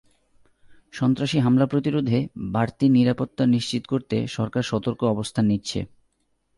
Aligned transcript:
সন্ত্রাসী 0.93 1.37
হামলা 1.39 1.65
প্রতিরোধে 1.65 2.19
বাড়তি 2.51 2.85
নিরাপত্তা 2.89 3.43
নিশ্চিত 3.45 3.83
করতে 3.87 4.15
সরকার 4.27 4.63
সতর্ক 4.63 5.01
অবস্থান 5.03 5.45
নিচ্ছে। 5.45 5.79